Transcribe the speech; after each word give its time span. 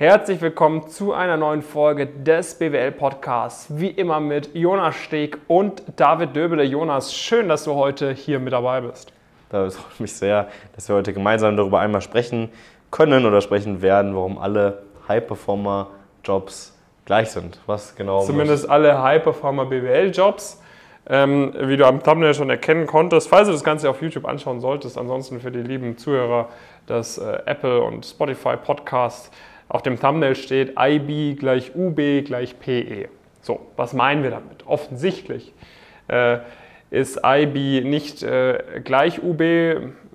Herzlich 0.00 0.40
willkommen 0.40 0.86
zu 0.86 1.12
einer 1.12 1.36
neuen 1.36 1.60
Folge 1.60 2.06
des 2.06 2.54
BWL 2.54 2.92
Podcasts. 2.92 3.66
Wie 3.68 3.88
immer 3.88 4.20
mit 4.20 4.54
Jonas 4.54 4.94
Steg 4.94 5.38
und 5.48 5.82
David 5.96 6.36
Döbele. 6.36 6.62
Jonas, 6.62 7.12
schön, 7.12 7.48
dass 7.48 7.64
du 7.64 7.74
heute 7.74 8.12
hier 8.12 8.38
mit 8.38 8.52
dabei 8.52 8.80
bist. 8.80 9.12
Da 9.50 9.68
freut 9.68 9.98
mich 9.98 10.12
sehr, 10.12 10.46
dass 10.76 10.88
wir 10.88 10.94
heute 10.94 11.12
gemeinsam 11.12 11.56
darüber 11.56 11.80
einmal 11.80 12.00
sprechen 12.00 12.48
können 12.92 13.26
oder 13.26 13.40
sprechen 13.40 13.82
werden, 13.82 14.14
warum 14.14 14.38
alle 14.38 14.84
High-Performer-Jobs 15.08 16.78
gleich 17.04 17.32
sind. 17.32 17.58
Was 17.66 17.96
genau? 17.96 18.20
Zumindest 18.20 18.70
alle 18.70 19.02
High-Performer 19.02 19.66
BWL-Jobs. 19.66 20.62
Ähm, 21.10 21.52
wie 21.58 21.76
du 21.76 21.84
am 21.84 22.04
Thumbnail 22.04 22.34
schon 22.34 22.50
erkennen 22.50 22.86
konntest, 22.86 23.28
falls 23.28 23.48
du 23.48 23.52
das 23.52 23.64
Ganze 23.64 23.90
auf 23.90 24.00
YouTube 24.00 24.26
anschauen 24.26 24.60
solltest. 24.60 24.96
Ansonsten 24.96 25.40
für 25.40 25.50
die 25.50 25.62
lieben 25.62 25.98
Zuhörer 25.98 26.50
das 26.86 27.18
äh, 27.18 27.38
Apple 27.46 27.82
und 27.82 28.06
Spotify 28.06 28.56
Podcast 28.56 29.32
auf 29.68 29.82
dem 29.82 30.00
Thumbnail 30.00 30.34
steht 30.34 30.74
IB 30.78 31.34
gleich 31.34 31.72
UB 31.74 32.24
gleich 32.24 32.58
PE. 32.58 33.08
So, 33.42 33.60
was 33.76 33.92
meinen 33.92 34.22
wir 34.22 34.30
damit? 34.30 34.66
Offensichtlich 34.66 35.52
äh, 36.08 36.38
ist 36.90 37.20
IB 37.24 37.82
nicht 37.82 38.22
äh, 38.22 38.80
gleich 38.82 39.22
UB. 39.22 39.42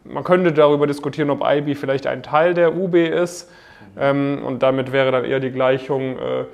Man 0.04 0.24
könnte 0.24 0.52
darüber 0.52 0.88
diskutieren, 0.88 1.30
ob 1.30 1.44
IB 1.46 1.76
vielleicht 1.76 2.08
ein 2.08 2.24
Teil 2.24 2.54
der 2.54 2.76
UB 2.76 2.96
ist. 2.96 3.52
Ähm, 3.98 4.42
und 4.44 4.64
damit 4.64 4.92
wäre 4.92 5.12
dann 5.12 5.26
eher 5.26 5.40
die 5.40 5.52
Gleichung 5.52 6.18
äh, 6.18 6.46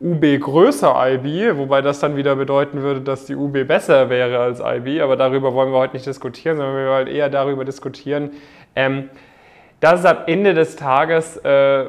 UB 0.00 0.40
größer 0.40 0.94
IB, 1.12 1.56
wobei 1.56 1.82
das 1.82 2.00
dann 2.00 2.16
wieder 2.16 2.34
bedeuten 2.34 2.82
würde, 2.82 3.00
dass 3.00 3.26
die 3.26 3.36
UB 3.36 3.64
besser 3.66 4.10
wäre 4.10 4.38
als 4.38 4.60
IB. 4.60 5.00
Aber 5.02 5.16
darüber 5.16 5.54
wollen 5.54 5.72
wir 5.72 5.78
heute 5.78 5.94
nicht 5.94 6.06
diskutieren, 6.06 6.56
sondern 6.56 6.76
wir 6.76 6.90
wollen 6.90 7.06
eher 7.06 7.28
darüber 7.28 7.64
diskutieren, 7.64 8.30
ähm, 8.74 9.10
dass 9.78 10.00
es 10.00 10.06
am 10.06 10.18
Ende 10.26 10.54
des 10.54 10.76
Tages 10.76 11.36
äh, 11.38 11.86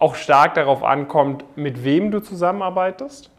auch 0.00 0.16
stark 0.16 0.54
darauf 0.54 0.82
ankommt, 0.82 1.44
mit 1.56 1.84
wem 1.84 2.10
du 2.10 2.20
zusammenarbeitest. 2.20 3.30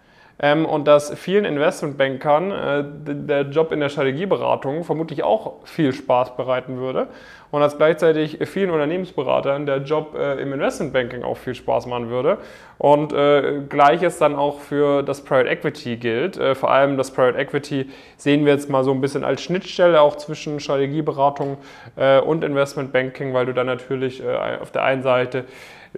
Ähm, 0.44 0.66
und 0.66 0.88
dass 0.88 1.14
vielen 1.14 1.46
Investmentbankern 1.46 2.52
äh, 2.52 2.84
der 3.06 3.42
Job 3.44 3.72
in 3.72 3.80
der 3.80 3.90
Strategieberatung 3.90 4.84
vermutlich 4.84 5.24
auch 5.24 5.58
viel 5.66 5.94
Spaß 5.94 6.36
bereiten 6.36 6.78
würde. 6.78 7.10
Und 7.52 7.62
dass 7.62 7.78
gleichzeitig 7.78 8.40
vielen 8.46 8.72
Unternehmensberatern 8.72 9.68
der 9.68 9.84
Job 9.84 10.16
äh, 10.18 10.42
im 10.42 10.52
Investmentbanking 10.54 11.22
auch 11.22 11.38
viel 11.38 11.54
Spaß 11.54 11.86
machen 11.86 12.10
würde. 12.10 12.40
Und 12.80 13.14
äh, 13.14 13.62
gleiches 13.70 14.18
dann 14.18 14.36
auch 14.36 14.60
für 14.62 15.04
das 15.04 15.22
Private 15.22 15.48
Equity 15.48 15.98
gilt. 15.98 16.38
Äh, 16.38 16.56
vor 16.56 16.72
allem 16.72 16.98
das 16.98 17.12
Private 17.12 17.38
Equity 17.38 17.88
sehen 18.18 18.44
wir 18.44 18.54
jetzt 18.54 18.68
mal 18.68 18.84
so 18.84 18.92
ein 18.92 19.02
bisschen 19.02 19.24
als 19.24 19.44
Schnittstelle 19.44 20.02
auch 20.02 20.16
zwischen 20.16 20.60
Strategieberatung 20.60 21.58
äh, 21.98 22.20
und 22.20 22.44
Investmentbanking, 22.44 23.36
weil 23.36 23.46
du 23.46 23.54
dann 23.54 23.68
natürlich 23.68 24.24
äh, 24.24 24.58
auf 24.60 24.72
der 24.72 24.86
einen 24.86 25.04
Seite 25.04 25.46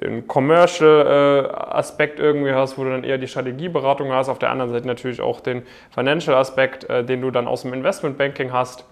einen 0.02 0.27
Commercial-Aspekt 0.27 2.19
äh, 2.19 2.23
irgendwie 2.23 2.53
hast, 2.53 2.77
wo 2.77 2.83
du 2.83 2.89
dann 2.89 3.03
eher 3.03 3.17
die 3.17 3.27
Strategieberatung 3.27 4.11
hast, 4.11 4.30
auf 4.30 4.39
der 4.39 4.49
anderen 4.49 4.72
Seite 4.72 4.88
natürlich 4.88 5.22
auch 5.22 5.39
den 5.39 5.63
Financial-Aspekt, 5.91 6.89
äh, 6.89 7.03
den 7.03 7.22
du 7.22 7.31
dann 7.31 7.47
aus 7.47 7.61
dem 7.61 7.73
Investmentbanking 7.73 8.52
hast. 8.52 8.86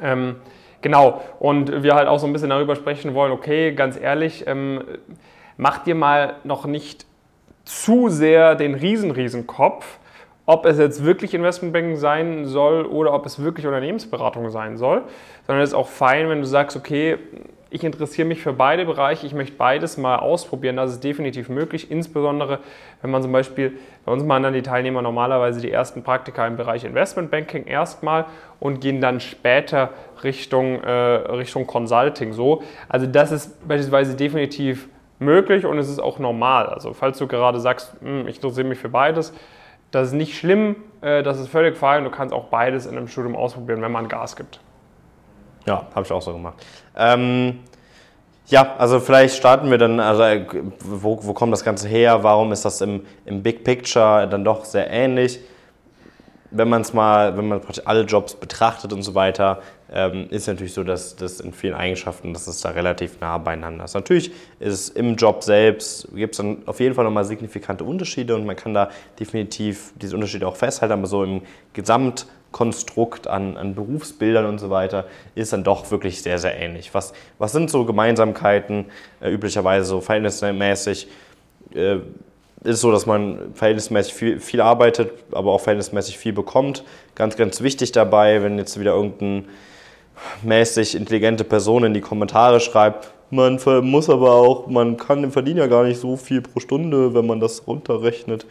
Ähm, 0.00 0.36
genau, 0.80 1.22
und 1.40 1.82
wir 1.82 1.94
halt 1.94 2.08
auch 2.08 2.18
so 2.18 2.26
ein 2.26 2.32
bisschen 2.32 2.50
darüber 2.50 2.76
sprechen 2.76 3.14
wollen, 3.14 3.32
okay, 3.32 3.72
ganz 3.72 3.98
ehrlich, 3.98 4.46
ähm, 4.46 4.82
mach 5.56 5.78
dir 5.78 5.94
mal 5.94 6.36
noch 6.44 6.66
nicht 6.66 7.06
zu 7.64 8.08
sehr 8.08 8.54
den 8.54 8.74
riesen, 8.74 9.10
riesen 9.10 9.46
Kopf, 9.46 9.98
ob 10.46 10.66
es 10.66 10.78
jetzt 10.78 11.04
wirklich 11.04 11.34
Investmentbanking 11.34 11.96
sein 11.96 12.46
soll 12.46 12.84
oder 12.84 13.12
ob 13.12 13.26
es 13.26 13.42
wirklich 13.42 13.66
Unternehmensberatung 13.66 14.50
sein 14.50 14.76
soll, 14.76 15.02
sondern 15.46 15.62
es 15.62 15.70
ist 15.70 15.74
auch 15.74 15.88
fein, 15.88 16.28
wenn 16.28 16.40
du 16.40 16.46
sagst, 16.46 16.76
okay, 16.76 17.18
ich 17.72 17.84
interessiere 17.84 18.28
mich 18.28 18.42
für 18.42 18.52
beide 18.52 18.84
Bereiche, 18.84 19.26
ich 19.26 19.32
möchte 19.32 19.56
beides 19.56 19.96
mal 19.96 20.16
ausprobieren, 20.16 20.76
das 20.76 20.92
ist 20.92 21.04
definitiv 21.04 21.48
möglich, 21.48 21.90
insbesondere 21.90 22.58
wenn 23.00 23.10
man 23.10 23.22
zum 23.22 23.32
Beispiel, 23.32 23.78
bei 24.04 24.12
uns 24.12 24.22
machen 24.24 24.42
dann 24.42 24.52
die 24.52 24.62
Teilnehmer 24.62 25.00
normalerweise 25.00 25.62
die 25.62 25.70
ersten 25.70 26.02
Praktika 26.02 26.46
im 26.46 26.58
Bereich 26.58 26.84
Investmentbanking 26.84 27.64
erstmal 27.64 28.26
und 28.60 28.80
gehen 28.80 29.00
dann 29.00 29.20
später 29.20 29.90
Richtung, 30.22 30.82
äh, 30.82 30.90
Richtung 30.90 31.66
Consulting 31.66 32.34
so. 32.34 32.62
Also 32.90 33.06
das 33.06 33.32
ist 33.32 33.66
beispielsweise 33.66 34.16
definitiv 34.16 34.88
möglich 35.18 35.64
und 35.64 35.78
es 35.78 35.88
ist 35.88 35.98
auch 35.98 36.18
normal. 36.18 36.66
Also 36.66 36.92
falls 36.92 37.16
du 37.16 37.26
gerade 37.26 37.58
sagst, 37.58 37.96
hm, 38.02 38.28
ich 38.28 38.36
interessiere 38.36 38.68
mich 38.68 38.78
für 38.78 38.90
beides, 38.90 39.32
das 39.92 40.08
ist 40.08 40.14
nicht 40.14 40.36
schlimm, 40.36 40.76
äh, 41.00 41.22
das 41.22 41.40
ist 41.40 41.48
völlig 41.48 41.78
fein, 41.78 42.04
du 42.04 42.10
kannst 42.10 42.34
auch 42.34 42.48
beides 42.48 42.84
in 42.84 42.98
einem 42.98 43.08
Studium 43.08 43.34
ausprobieren, 43.34 43.80
wenn 43.80 43.92
man 43.92 44.08
Gas 44.08 44.36
gibt. 44.36 44.60
Ja, 45.66 45.86
habe 45.94 46.04
ich 46.04 46.12
auch 46.12 46.22
so 46.22 46.32
gemacht. 46.32 46.54
Ähm, 46.96 47.60
ja, 48.48 48.74
also 48.76 49.00
vielleicht 49.00 49.36
starten 49.36 49.70
wir 49.70 49.78
dann, 49.78 50.00
also 50.00 50.24
wo, 50.80 51.18
wo 51.22 51.32
kommt 51.32 51.52
das 51.52 51.64
Ganze 51.64 51.88
her? 51.88 52.22
Warum 52.22 52.52
ist 52.52 52.64
das 52.64 52.80
im, 52.80 53.02
im 53.24 53.42
Big 53.42 53.64
Picture 53.64 54.26
dann 54.28 54.44
doch 54.44 54.64
sehr 54.64 54.90
ähnlich? 54.90 55.40
Wenn 56.50 56.68
man 56.68 56.82
es 56.82 56.92
mal, 56.92 57.34
wenn 57.36 57.48
man 57.48 57.62
praktisch 57.62 57.86
alle 57.86 58.02
Jobs 58.02 58.34
betrachtet 58.34 58.92
und 58.92 59.02
so 59.02 59.14
weiter, 59.14 59.62
ähm, 59.90 60.26
ist 60.28 60.48
natürlich 60.48 60.74
so, 60.74 60.84
dass 60.84 61.16
das 61.16 61.40
in 61.40 61.54
vielen 61.54 61.72
Eigenschaften, 61.72 62.34
dass 62.34 62.46
es 62.46 62.60
da 62.60 62.70
relativ 62.70 63.20
nah 63.20 63.38
beieinander 63.38 63.84
ist. 63.84 63.94
Natürlich 63.94 64.32
ist 64.58 64.90
im 64.96 65.16
Job 65.16 65.42
selbst, 65.42 66.08
gibt 66.14 66.34
es 66.34 66.38
dann 66.38 66.58
auf 66.66 66.78
jeden 66.80 66.94
Fall 66.94 67.04
nochmal 67.04 67.24
signifikante 67.24 67.84
Unterschiede 67.84 68.34
und 68.34 68.44
man 68.44 68.56
kann 68.56 68.74
da 68.74 68.90
definitiv 69.18 69.94
diese 69.96 70.14
Unterschiede 70.14 70.46
auch 70.46 70.56
festhalten, 70.56 70.92
aber 70.92 71.06
so 71.06 71.24
im 71.24 71.40
Gesamt 71.72 72.26
Konstrukt 72.52 73.26
an, 73.26 73.56
an 73.56 73.74
Berufsbildern 73.74 74.46
und 74.46 74.58
so 74.58 74.70
weiter 74.70 75.06
ist 75.34 75.52
dann 75.52 75.64
doch 75.64 75.90
wirklich 75.90 76.22
sehr, 76.22 76.38
sehr 76.38 76.56
ähnlich. 76.56 76.94
Was, 76.94 77.12
was 77.38 77.52
sind 77.52 77.70
so 77.70 77.84
Gemeinsamkeiten? 77.84 78.86
Äh, 79.20 79.30
üblicherweise 79.30 79.86
so 79.86 80.00
verhältnismäßig 80.00 81.08
äh, 81.74 81.96
ist 82.64 82.74
es 82.74 82.80
so, 82.80 82.92
dass 82.92 83.06
man 83.06 83.54
verhältnismäßig 83.54 84.14
viel, 84.14 84.40
viel 84.40 84.60
arbeitet, 84.60 85.10
aber 85.32 85.52
auch 85.52 85.60
verhältnismäßig 85.60 86.16
viel 86.18 86.32
bekommt. 86.32 86.84
Ganz, 87.16 87.36
ganz 87.36 87.60
wichtig 87.60 87.90
dabei, 87.90 88.42
wenn 88.42 88.56
jetzt 88.58 88.78
wieder 88.78 88.94
irgendeine 88.94 89.44
mäßig 90.42 90.94
intelligente 90.94 91.42
Person 91.42 91.84
in 91.84 91.94
die 91.94 92.00
Kommentare 92.00 92.60
schreibt, 92.60 93.10
man 93.30 93.58
muss 93.82 94.10
aber 94.10 94.32
auch, 94.32 94.66
man 94.66 94.98
kann 94.98 95.30
verdienen 95.30 95.56
ja 95.58 95.66
gar 95.66 95.84
nicht 95.84 95.98
so 95.98 96.16
viel 96.16 96.42
pro 96.42 96.60
Stunde, 96.60 97.14
wenn 97.14 97.26
man 97.26 97.40
das 97.40 97.66
runterrechnet. 97.66 98.44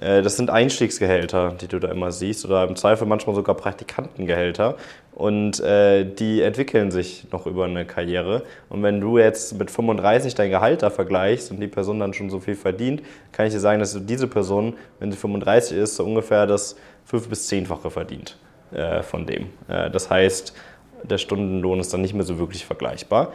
Äh, 0.00 0.22
das 0.22 0.36
sind 0.36 0.50
Einstiegsgehälter, 0.50 1.54
die 1.60 1.68
du 1.68 1.78
da 1.78 1.88
immer 1.88 2.10
siehst, 2.10 2.44
oder 2.44 2.66
im 2.66 2.76
Zweifel 2.76 3.06
manchmal 3.06 3.36
sogar 3.36 3.54
Praktikantengehälter. 3.54 4.76
Und 5.12 5.60
äh, 5.60 6.04
die 6.04 6.40
entwickeln 6.40 6.90
sich 6.90 7.26
noch 7.30 7.46
über 7.46 7.66
eine 7.66 7.84
Karriere. 7.84 8.42
Und 8.68 8.82
wenn 8.82 9.00
du 9.00 9.18
jetzt 9.18 9.58
mit 9.58 9.70
35 9.70 10.34
dein 10.34 10.50
Gehalt 10.50 10.82
da 10.82 10.90
vergleichst 10.90 11.50
und 11.50 11.60
die 11.60 11.68
Person 11.68 12.00
dann 12.00 12.14
schon 12.14 12.30
so 12.30 12.40
viel 12.40 12.54
verdient, 12.54 13.02
kann 13.32 13.46
ich 13.46 13.52
dir 13.52 13.60
sagen, 13.60 13.80
dass 13.80 13.96
diese 14.06 14.26
Person, 14.26 14.74
wenn 14.98 15.12
sie 15.12 15.18
35 15.18 15.76
ist, 15.76 15.96
so 15.96 16.04
ungefähr 16.04 16.46
das 16.46 16.76
fünf- 17.04 17.28
bis 17.28 17.48
zehnfache 17.48 17.90
verdient 17.90 18.38
äh, 18.72 19.02
von 19.02 19.26
dem. 19.26 19.48
Äh, 19.68 19.90
das 19.90 20.08
heißt, 20.08 20.54
der 21.02 21.18
Stundenlohn 21.18 21.80
ist 21.80 21.92
dann 21.92 22.02
nicht 22.02 22.14
mehr 22.14 22.24
so 22.24 22.38
wirklich 22.38 22.64
vergleichbar. 22.64 23.32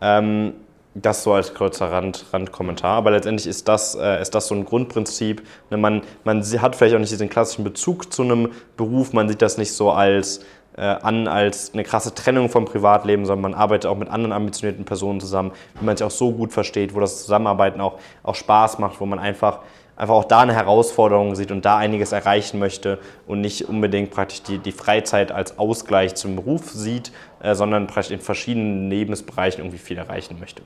Ähm, 0.00 0.54
das 1.02 1.22
so 1.22 1.32
als 1.32 1.54
kurzer 1.54 1.90
Rand, 1.90 2.26
Randkommentar. 2.32 2.96
Aber 2.96 3.10
letztendlich 3.10 3.46
ist 3.46 3.68
das, 3.68 3.94
äh, 3.94 4.20
ist 4.20 4.34
das 4.34 4.48
so 4.48 4.54
ein 4.54 4.64
Grundprinzip. 4.64 5.42
Ne, 5.70 5.76
man, 5.76 6.02
man 6.24 6.42
hat 6.42 6.76
vielleicht 6.76 6.94
auch 6.94 7.00
nicht 7.00 7.12
diesen 7.12 7.28
klassischen 7.28 7.64
Bezug 7.64 8.12
zu 8.12 8.22
einem 8.22 8.50
Beruf. 8.76 9.12
Man 9.12 9.28
sieht 9.28 9.42
das 9.42 9.58
nicht 9.58 9.72
so 9.72 9.90
als, 9.90 10.40
äh, 10.76 10.82
an 10.82 11.28
als 11.28 11.72
eine 11.74 11.84
krasse 11.84 12.14
Trennung 12.14 12.48
vom 12.48 12.64
Privatleben, 12.64 13.26
sondern 13.26 13.52
man 13.52 13.60
arbeitet 13.60 13.90
auch 13.90 13.96
mit 13.96 14.08
anderen 14.08 14.32
ambitionierten 14.32 14.84
Personen 14.84 15.20
zusammen, 15.20 15.52
wie 15.78 15.84
man 15.84 15.96
sich 15.96 16.06
auch 16.06 16.10
so 16.10 16.32
gut 16.32 16.52
versteht, 16.52 16.94
wo 16.94 17.00
das 17.00 17.22
Zusammenarbeiten 17.22 17.80
auch, 17.80 17.98
auch 18.22 18.34
Spaß 18.34 18.78
macht, 18.78 19.00
wo 19.00 19.06
man 19.06 19.18
einfach 19.18 19.60
einfach 19.98 20.14
auch 20.14 20.24
da 20.24 20.40
eine 20.40 20.54
Herausforderung 20.54 21.34
sieht 21.34 21.50
und 21.50 21.64
da 21.64 21.76
einiges 21.76 22.12
erreichen 22.12 22.58
möchte 22.58 22.98
und 23.26 23.40
nicht 23.40 23.68
unbedingt 23.68 24.10
praktisch 24.10 24.42
die, 24.42 24.58
die 24.58 24.72
Freizeit 24.72 25.32
als 25.32 25.58
Ausgleich 25.58 26.14
zum 26.14 26.36
Beruf 26.36 26.70
sieht, 26.70 27.12
äh, 27.40 27.54
sondern 27.54 27.88
praktisch 27.88 28.12
in 28.12 28.20
verschiedenen 28.20 28.88
Lebensbereichen 28.88 29.60
irgendwie 29.60 29.78
viel 29.78 29.98
erreichen 29.98 30.38
möchte. 30.38 30.62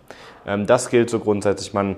Ähm, 0.47 0.67
das 0.67 0.91
gilt 0.91 1.09
so 1.09 1.19
grundsätzlich, 1.19 1.73
man 1.73 1.97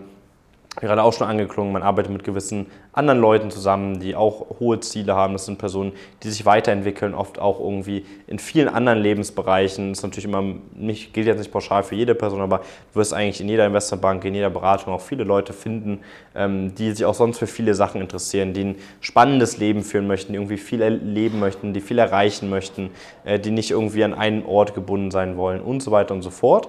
gerade 0.81 1.03
auch 1.03 1.13
schon 1.13 1.27
angeklungen, 1.27 1.73
man 1.73 1.83
arbeitet 1.83 2.13
mit 2.13 2.25
gewissen 2.25 2.67
anderen 2.93 3.21
Leuten 3.21 3.51
zusammen, 3.51 4.01
die 4.01 4.15
auch 4.15 4.59
hohe 4.61 4.81
Ziele 4.81 5.15
haben. 5.15 5.33
Das 5.33 5.47
sind 5.47 5.59
Personen, 5.59 5.93
die 6.23 6.31
sich 6.31 6.47
weiterentwickeln, 6.47 7.15
oft 7.15 7.39
auch 7.39 7.61
irgendwie 7.61 8.05
in 8.27 8.39
vielen 8.39 8.69
anderen 8.69 8.99
Lebensbereichen. 8.99 9.91
Das 9.91 9.99
ist 9.99 10.03
natürlich 10.03 10.25
immer 10.25 10.43
nicht, 10.75 11.13
gilt 11.13 11.27
jetzt 11.27 11.39
nicht 11.39 11.53
pauschal 11.53 11.83
für 11.83 11.95
jede 11.95 12.15
Person, 12.15 12.41
aber 12.41 12.59
du 12.59 12.99
wirst 13.01 13.15
eigentlich 13.15 13.41
in 13.41 13.49
jeder 13.49 13.67
Investorbank, 13.67 14.25
in 14.25 14.35
jeder 14.35 14.51
Beratung 14.51 14.93
auch 14.93 15.01
viele 15.01 15.25
Leute 15.25 15.53
finden, 15.53 16.01
ähm, 16.35 16.75
die 16.75 16.93
sich 16.93 17.05
auch 17.05 17.15
sonst 17.15 17.39
für 17.39 17.47
viele 17.47 17.75
Sachen 17.75 18.01
interessieren, 18.01 18.53
die 18.53 18.65
ein 18.65 18.77
spannendes 19.01 19.59
Leben 19.59 19.83
führen 19.83 20.07
möchten, 20.07 20.33
die 20.33 20.39
irgendwie 20.39 20.57
viel 20.57 20.83
erleben 20.83 21.41
möchten, 21.41 21.73
die 21.73 21.81
viel 21.81 21.99
erreichen 21.99 22.51
möchten, 22.51 22.91
äh, 23.25 23.39
die 23.39 23.51
nicht 23.51 23.71
irgendwie 23.71 24.05
an 24.05 24.15
einen 24.15 24.45
Ort 24.45 24.75
gebunden 24.75 25.11
sein 25.11 25.37
wollen 25.37 25.61
und 25.61 25.83
so 25.83 25.91
weiter 25.91 26.15
und 26.15 26.23
so 26.23 26.31
fort. 26.31 26.69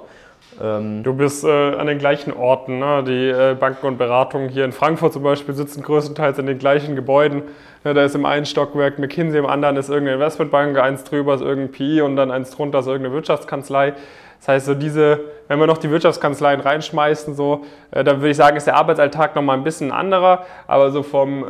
Ähm, 0.62 1.04
du 1.04 1.14
bist 1.14 1.44
äh, 1.44 1.76
an 1.76 1.88
den 1.88 1.98
gleichen 1.98 2.32
Orten. 2.34 2.80
Ne? 2.80 3.04
Die 3.06 3.30
äh, 3.30 3.56
Banken 3.60 3.88
und 3.88 3.98
Beratungen 3.98 4.50
hier 4.50 4.66
in 4.66 4.72
Frankfurt 4.72 5.14
zum 5.14 5.24
Beispiel 5.24 5.54
sitzen 5.54 5.84
größtenteils 5.84 6.38
in 6.40 6.46
den 6.46 6.60
gleichen 6.60 6.96
Gebäuden. 6.96 7.44
Ja, 7.84 7.94
da 7.94 8.04
ist 8.04 8.16
im 8.16 8.26
einen 8.26 8.46
Stockwerk 8.46 8.98
McKinsey, 8.98 9.40
im 9.40 9.46
anderen 9.46 9.78
ist 9.78 9.90
irgendeine 9.90 10.16
Investmentbank, 10.16 10.78
eins 10.78 11.04
drüber 11.04 11.36
ist 11.36 11.42
irgendein 11.42 11.72
PI 11.72 12.02
und 12.02 12.16
dann 12.16 12.32
eins 12.32 12.52
drunter 12.52 12.80
ist 12.80 12.88
irgendeine 12.88 13.14
Wirtschaftskanzlei. 13.14 13.94
Das 14.40 14.48
heißt, 14.48 14.66
so 14.66 14.76
diese, 14.76 15.20
wenn 15.48 15.60
wir 15.60 15.68
noch 15.68 15.78
die 15.78 15.90
Wirtschaftskanzleien 15.90 16.62
reinschmeißen, 16.62 17.36
so, 17.36 17.66
äh, 17.92 18.04
dann 18.04 18.18
würde 18.18 18.30
ich 18.30 18.38
sagen, 18.38 18.58
ist 18.58 18.68
der 18.68 18.76
Arbeitsalltag 18.76 19.36
nochmal 19.36 19.58
ein 19.58 19.64
bisschen 19.64 19.92
anderer, 19.92 20.46
aber 20.68 20.92
so 20.92 21.04
vom, 21.04 21.44
äh, 21.44 21.48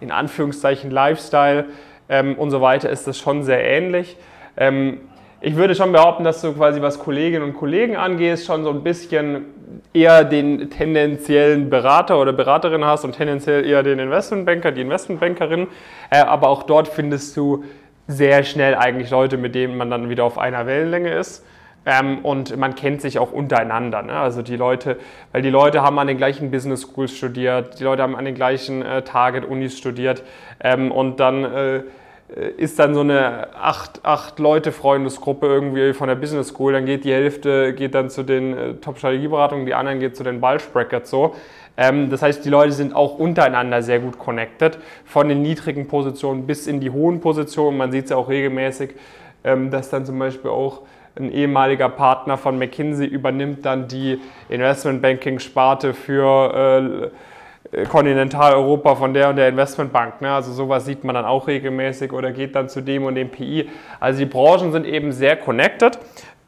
in 0.00 0.12
Anführungszeichen, 0.12 0.90
Lifestyle 0.90 1.66
ähm, 2.08 2.36
und 2.36 2.50
so 2.50 2.60
weiter 2.60 2.90
ist 2.90 3.06
das 3.06 3.18
schon 3.18 3.42
sehr 3.42 3.64
ähnlich. 3.64 4.16
Ähm, 4.56 5.00
ich 5.40 5.56
würde 5.56 5.74
schon 5.74 5.92
behaupten, 5.92 6.24
dass 6.24 6.42
du 6.42 6.52
quasi, 6.52 6.82
was 6.82 6.98
Kolleginnen 6.98 7.44
und 7.44 7.54
Kollegen 7.54 7.96
angeht, 7.96 8.40
schon 8.40 8.62
so 8.62 8.70
ein 8.70 8.82
bisschen 8.82 9.46
eher 9.94 10.24
den 10.24 10.70
tendenziellen 10.70 11.70
Berater 11.70 12.20
oder 12.20 12.32
Beraterin 12.32 12.84
hast 12.84 13.04
und 13.04 13.12
tendenziell 13.12 13.64
eher 13.66 13.82
den 13.82 13.98
Investmentbanker, 13.98 14.70
die 14.72 14.82
Investmentbankerin. 14.82 15.68
Äh, 16.10 16.18
aber 16.18 16.48
auch 16.48 16.64
dort 16.64 16.88
findest 16.88 17.36
du 17.36 17.64
sehr 18.06 18.42
schnell 18.44 18.74
eigentlich 18.74 19.10
Leute, 19.10 19.38
mit 19.38 19.54
denen 19.54 19.76
man 19.76 19.90
dann 19.90 20.10
wieder 20.10 20.24
auf 20.24 20.36
einer 20.36 20.66
Wellenlänge 20.66 21.14
ist. 21.14 21.44
Ähm, 21.86 22.18
und 22.18 22.56
man 22.58 22.74
kennt 22.74 23.00
sich 23.00 23.18
auch 23.18 23.32
untereinander. 23.32 24.02
Ne? 24.02 24.12
Also 24.12 24.42
die 24.42 24.56
Leute, 24.56 24.98
weil 25.32 25.40
die 25.40 25.50
Leute 25.50 25.80
haben 25.80 25.98
an 25.98 26.06
den 26.06 26.18
gleichen 26.18 26.50
Business 26.50 26.82
Schools 26.82 27.16
studiert, 27.16 27.80
die 27.80 27.84
Leute 27.84 28.02
haben 28.02 28.16
an 28.16 28.26
den 28.26 28.34
gleichen 28.34 28.82
äh, 28.82 29.02
Target-Unis 29.02 29.78
studiert 29.78 30.22
ähm, 30.62 30.92
und 30.92 31.20
dann 31.20 31.44
äh, 31.44 31.82
ist 32.56 32.78
dann 32.78 32.94
so 32.94 33.00
eine 33.00 33.48
acht, 33.54 34.04
acht 34.04 34.38
Leute 34.38 34.70
Freundesgruppe 34.70 35.46
irgendwie 35.46 35.92
von 35.92 36.08
der 36.08 36.14
Business 36.14 36.48
School, 36.48 36.72
dann 36.72 36.86
geht 36.86 37.04
die 37.04 37.12
Hälfte 37.12 37.72
geht 37.74 37.94
dann 37.94 38.08
zu 38.08 38.22
den 38.22 38.56
äh, 38.56 38.74
Top-Strategieberatungen, 38.74 39.66
die 39.66 39.74
anderen 39.74 39.98
geht 39.98 40.16
zu 40.16 40.22
den 40.22 40.40
Bulge 40.40 41.00
so. 41.04 41.34
Ähm, 41.76 42.08
das 42.10 42.22
heißt, 42.22 42.44
die 42.44 42.50
Leute 42.50 42.72
sind 42.72 42.94
auch 42.94 43.18
untereinander 43.18 43.82
sehr 43.82 43.98
gut 43.98 44.18
connected, 44.18 44.78
von 45.04 45.28
den 45.28 45.42
niedrigen 45.42 45.88
Positionen 45.88 46.46
bis 46.46 46.66
in 46.66 46.78
die 46.78 46.90
hohen 46.90 47.20
Positionen. 47.20 47.76
Man 47.76 47.90
sieht 47.90 48.04
es 48.04 48.10
ja 48.10 48.16
auch 48.16 48.28
regelmäßig, 48.28 48.90
ähm, 49.42 49.70
dass 49.70 49.90
dann 49.90 50.06
zum 50.06 50.18
Beispiel 50.18 50.50
auch 50.50 50.82
ein 51.16 51.32
ehemaliger 51.32 51.88
Partner 51.88 52.38
von 52.38 52.58
McKinsey 52.58 53.06
übernimmt 53.06 53.66
dann 53.66 53.88
die 53.88 54.20
Investmentbanking-Sparte 54.48 55.94
für 55.94 57.10
äh, 57.12 57.29
Kontinentaleuropa 57.88 58.96
von 58.96 59.14
der 59.14 59.30
und 59.30 59.36
der 59.36 59.48
Investmentbank. 59.48 60.20
Ne? 60.20 60.32
Also 60.32 60.52
sowas 60.52 60.84
sieht 60.84 61.04
man 61.04 61.14
dann 61.14 61.24
auch 61.24 61.46
regelmäßig 61.46 62.12
oder 62.12 62.32
geht 62.32 62.56
dann 62.56 62.68
zu 62.68 62.80
dem 62.80 63.04
und 63.04 63.14
dem 63.14 63.30
PI. 63.30 63.68
Also 64.00 64.18
die 64.18 64.26
Branchen 64.26 64.72
sind 64.72 64.86
eben 64.86 65.12
sehr 65.12 65.36
connected. 65.36 65.98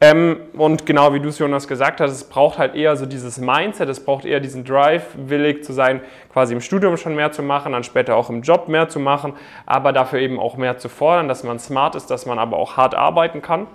Ähm, 0.01 0.35
und 0.57 0.85
genau 0.85 1.13
wie 1.13 1.21
du 1.21 1.29
es 1.29 1.39
Jonas 1.39 1.65
gesagt 1.65 2.01
hast, 2.01 2.11
es 2.11 2.25
braucht 2.25 2.57
halt 2.57 2.75
eher 2.75 2.97
so 2.97 3.05
dieses 3.05 3.37
Mindset, 3.37 3.87
es 3.87 4.03
braucht 4.03 4.25
eher 4.25 4.41
diesen 4.41 4.65
Drive, 4.65 5.05
willig 5.15 5.63
zu 5.63 5.71
sein, 5.71 6.01
quasi 6.33 6.53
im 6.53 6.59
Studium 6.59 6.97
schon 6.97 7.15
mehr 7.15 7.31
zu 7.31 7.41
machen, 7.41 7.71
dann 7.71 7.85
später 7.85 8.17
auch 8.17 8.29
im 8.29 8.41
Job 8.41 8.67
mehr 8.67 8.89
zu 8.89 8.99
machen, 8.99 9.31
aber 9.65 9.93
dafür 9.93 10.19
eben 10.19 10.41
auch 10.41 10.57
mehr 10.57 10.77
zu 10.77 10.89
fordern, 10.89 11.29
dass 11.29 11.45
man 11.45 11.57
smart 11.57 11.95
ist, 11.95 12.07
dass 12.07 12.25
man 12.25 12.37
aber 12.37 12.57
auch 12.57 12.75
hart 12.75 12.95
arbeiten 12.95 13.41
kann. 13.41 13.67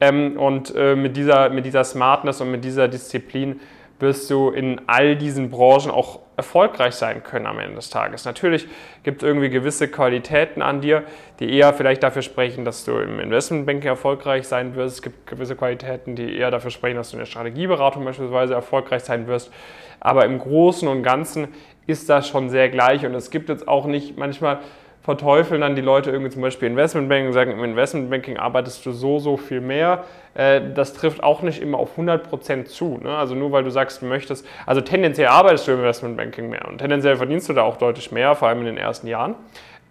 Ähm, 0.00 0.38
und 0.38 0.74
äh, 0.74 0.96
mit, 0.96 1.14
dieser, 1.14 1.50
mit 1.50 1.66
dieser 1.66 1.84
Smartness 1.84 2.40
und 2.40 2.50
mit 2.50 2.64
dieser 2.64 2.88
Disziplin 2.88 3.60
wirst 3.98 4.30
du 4.30 4.48
in 4.48 4.80
all 4.86 5.16
diesen 5.16 5.50
Branchen 5.50 5.90
auch 5.90 6.20
erfolgreich 6.36 6.94
sein 6.94 7.22
können 7.22 7.46
am 7.46 7.58
Ende 7.58 7.76
des 7.76 7.88
Tages. 7.88 8.24
Natürlich 8.24 8.68
gibt 9.02 9.22
es 9.22 9.26
irgendwie 9.26 9.48
gewisse 9.48 9.88
Qualitäten 9.88 10.60
an 10.60 10.80
dir, 10.80 11.04
die 11.40 11.50
eher 11.52 11.72
vielleicht 11.72 12.02
dafür 12.02 12.22
sprechen, 12.22 12.64
dass 12.64 12.84
du 12.84 12.98
im 12.98 13.18
Investmentbanking 13.20 13.88
erfolgreich 13.88 14.46
sein 14.46 14.74
wirst. 14.74 14.96
Es 14.96 15.02
gibt 15.02 15.26
gewisse 15.26 15.56
Qualitäten, 15.56 16.14
die 16.14 16.36
eher 16.36 16.50
dafür 16.50 16.70
sprechen, 16.70 16.96
dass 16.96 17.10
du 17.10 17.16
in 17.16 17.20
der 17.20 17.26
Strategieberatung 17.26 18.04
beispielsweise 18.04 18.54
erfolgreich 18.54 19.02
sein 19.02 19.26
wirst. 19.26 19.50
Aber 19.98 20.26
im 20.26 20.38
Großen 20.38 20.86
und 20.88 21.02
Ganzen 21.02 21.48
ist 21.86 22.08
das 22.10 22.28
schon 22.28 22.50
sehr 22.50 22.68
gleich 22.68 23.06
und 23.06 23.14
es 23.14 23.30
gibt 23.30 23.48
jetzt 23.48 23.66
auch 23.66 23.86
nicht 23.86 24.18
manchmal 24.18 24.58
verteufeln 25.06 25.60
dann 25.60 25.76
die 25.76 25.82
Leute 25.82 26.10
irgendwie 26.10 26.32
zum 26.32 26.42
Beispiel 26.42 26.68
Investmentbanking 26.68 27.28
und 27.28 27.32
sagen, 27.32 27.52
im 27.52 27.62
Investmentbanking 27.62 28.38
arbeitest 28.38 28.84
du 28.84 28.90
so, 28.90 29.20
so 29.20 29.36
viel 29.36 29.60
mehr. 29.60 30.02
Äh, 30.34 30.60
das 30.74 30.94
trifft 30.94 31.22
auch 31.22 31.42
nicht 31.42 31.62
immer 31.62 31.78
auf 31.78 31.96
100% 31.96 32.64
zu. 32.64 32.98
Ne? 33.00 33.16
Also 33.16 33.36
nur 33.36 33.52
weil 33.52 33.62
du 33.62 33.70
sagst, 33.70 34.02
du 34.02 34.06
möchtest, 34.06 34.44
also 34.66 34.80
tendenziell 34.80 35.28
arbeitest 35.28 35.68
du 35.68 35.72
im 35.72 35.78
Investmentbanking 35.78 36.48
mehr 36.48 36.66
und 36.66 36.78
tendenziell 36.78 37.14
verdienst 37.14 37.48
du 37.48 37.52
da 37.52 37.62
auch 37.62 37.76
deutlich 37.76 38.10
mehr, 38.10 38.34
vor 38.34 38.48
allem 38.48 38.58
in 38.58 38.66
den 38.66 38.78
ersten 38.78 39.06
Jahren. 39.06 39.36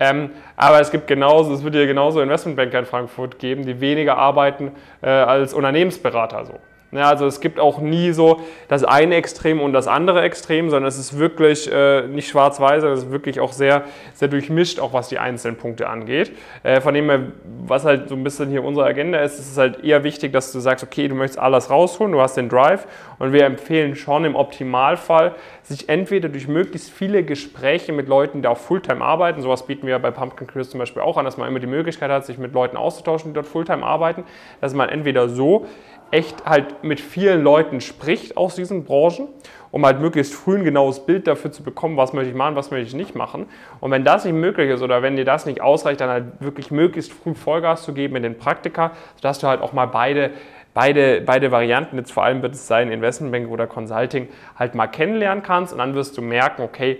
Ähm, 0.02 0.32
aber 0.58 0.82
es 0.82 0.92
gibt 0.92 1.08
genauso, 1.08 1.54
es 1.54 1.64
wird 1.64 1.76
dir 1.76 1.88
genauso 1.88 2.20
Investmentbanker 2.20 2.80
in 2.80 2.86
Frankfurt 2.86 3.40
geben, 3.40 3.66
die 3.66 3.80
weniger 3.80 4.18
arbeiten 4.18 4.74
äh, 5.02 5.08
als 5.08 5.54
Unternehmensberater 5.54 6.46
so. 6.46 6.60
Ja, 6.96 7.10
also 7.10 7.26
es 7.26 7.40
gibt 7.40 7.60
auch 7.60 7.80
nie 7.80 8.12
so 8.12 8.42
das 8.68 8.84
eine 8.84 9.16
Extrem 9.16 9.62
und 9.62 9.74
das 9.74 9.88
andere 9.88 10.22
Extrem, 10.22 10.70
sondern 10.70 10.88
es 10.88 10.98
ist 10.98 11.18
wirklich 11.18 11.72
äh, 11.72 12.08
nicht 12.08 12.28
schwarz-weiß, 12.28 12.82
sondern 12.82 12.98
es 12.98 13.06
ist 13.06 13.12
wirklich 13.12 13.40
auch 13.40 13.52
sehr, 13.52 13.84
sehr 14.14 14.28
durchmischt, 14.28 14.80
auch 14.80 14.94
was 14.94 15.10
die 15.10 15.20
einzelnen 15.20 15.58
Punkte 15.58 15.88
angeht. 15.90 16.32
Äh, 16.64 16.82
von 16.82 16.94
dem 16.94 17.10
her, 17.10 17.20
was 17.66 17.86
halt 17.86 18.10
so 18.10 18.16
ein 18.16 18.24
bisschen 18.24 18.50
hier 18.50 18.64
unsere 18.64 18.86
Agenda 18.86 19.20
ist, 19.20 19.40
ist 19.40 19.52
es 19.52 19.58
halt 19.58 19.84
eher 19.84 20.04
wichtig, 20.04 20.34
dass 20.34 20.52
du 20.52 20.60
sagst, 20.60 20.84
okay, 20.84 21.08
du 21.08 21.16
möchtest 21.16 21.40
alles 21.40 21.70
rausholen, 21.70 22.12
du 22.12 22.22
hast 22.22 22.38
den 22.38 22.50
Drive 22.50 22.88
und 23.20 23.34
wir 23.34 23.46
empfehlen 23.46 23.96
schon 23.96 24.26
im 24.26 24.36
Optimalfall, 24.36 25.36
sich 25.64 25.90
entweder 25.90 26.30
durch 26.30 26.48
möglichst 26.48 26.92
viele 26.92 27.24
Gespräche 27.24 27.92
mit 27.92 28.08
Leuten, 28.08 28.42
die 28.42 28.48
auch 28.48 28.58
Fulltime 28.58 29.04
arbeiten, 29.04 29.42
sowas 29.42 29.66
bieten 29.66 29.88
wir 29.88 29.98
bei 30.00 30.12
Pumpkin 30.12 30.48
Chris 30.48 30.70
zum 30.70 30.80
Beispiel 30.80 31.02
auch 31.02 31.18
an, 31.18 31.26
dass 31.26 31.38
man 31.38 31.48
immer 31.48 31.60
die 31.60 31.68
Möglichkeit 31.68 32.12
hat, 32.12 32.26
sich 32.26 32.38
mit 32.38 32.54
Leuten 32.54 32.78
auszutauschen, 32.78 33.32
die 33.32 33.34
dort 33.34 33.48
Fulltime 33.48 33.84
arbeiten, 33.84 34.24
dass 34.62 34.74
man 34.74 34.90
entweder 34.90 35.28
so 35.28 35.66
echt 36.12 36.46
halt 36.46 36.84
mit 36.84 37.00
vielen 37.00 37.44
Leuten 37.44 37.82
spricht 37.82 38.38
aus 38.38 38.56
diesen 38.56 38.86
Branchen, 38.86 39.28
um 39.72 39.86
halt 39.86 40.00
möglichst 40.00 40.34
früh 40.34 40.58
ein 40.58 40.64
genaues 40.64 41.06
Bild 41.06 41.28
dafür 41.28 41.52
zu 41.52 41.64
bekommen, 41.64 41.98
was 41.98 42.14
möchte 42.14 42.30
ich 42.30 42.36
machen, 42.36 42.56
was 42.56 42.72
möchte 42.72 42.88
ich 42.88 42.94
nicht 42.94 43.16
machen. 43.16 43.48
Und 43.82 43.92
wenn 43.92 44.06
das 44.06 44.24
nicht 44.24 44.34
möglich 44.34 44.70
ist 44.70 44.82
oder 44.82 45.02
wenn 45.02 45.16
dir 45.16 45.26
das 45.26 45.46
nicht 45.46 45.62
ausreicht, 45.62 46.00
dann 46.02 46.10
halt 46.10 46.26
wirklich 46.40 46.72
möglichst 46.72 47.12
früh 47.12 47.34
Vollgas 47.34 47.84
zu 47.84 47.94
geben 47.94 48.16
in 48.16 48.24
den 48.24 48.38
Praktika, 48.38 48.92
sodass 49.16 49.40
du 49.40 49.48
halt 49.48 49.62
auch 49.62 49.74
mal 49.74 49.88
beide 49.88 50.32
beide, 50.76 51.22
beide 51.22 51.52
Varianten, 51.52 51.98
jetzt 51.98 52.12
vor 52.12 52.24
allem 52.24 52.44
wird 52.44 52.54
es 52.54 52.68
sein, 52.68 52.92
Investmentbank 52.92 53.50
oder 53.50 53.66
Consulting, 53.66 54.28
halt 54.60 54.76
mal 54.76 54.88
kennenlernen 54.88 55.44
kannst 55.44 55.74
und 55.74 55.80
dann 55.80 55.96
wirst 55.96 56.16
du 56.18 56.22
merken, 56.22 56.62
okay, 56.62 57.00